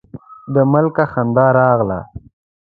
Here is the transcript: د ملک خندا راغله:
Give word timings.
د 0.53 0.55
ملک 0.71 0.97
خندا 1.11 1.47
راغله: 1.57 1.99